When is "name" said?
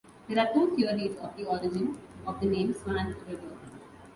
2.47-2.73